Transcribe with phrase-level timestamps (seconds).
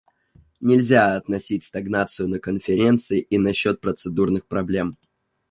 [0.61, 4.95] Нельзя относить стагнацию на Конференции и на счет процедурных проблем.